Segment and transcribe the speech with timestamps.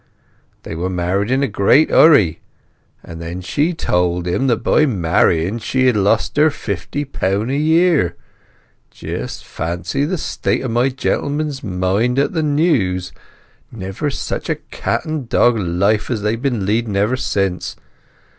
[0.63, 2.41] They were married in a great hurry;
[3.03, 7.55] and then she told him that by marrying she had lost her fifty poun' a
[7.55, 8.15] year.
[8.89, 13.11] Just fancy the state o' my gentleman's mind at that news!
[13.71, 17.75] Never such a cat and dog life as they've been leading ever since!